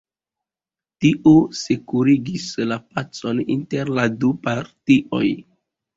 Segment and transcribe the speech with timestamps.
[1.05, 5.25] Tio sekurigis la pacon inter la du partioj.